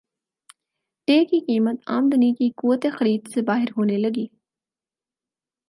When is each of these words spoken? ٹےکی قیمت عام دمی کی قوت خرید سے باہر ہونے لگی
ٹےکی 1.07 1.39
قیمت 1.39 1.77
عام 1.87 2.09
دمی 2.09 2.31
کی 2.33 2.49
قوت 2.57 2.85
خرید 2.97 3.27
سے 3.33 3.41
باہر 3.41 3.69
ہونے 3.77 3.97
لگی 3.97 4.25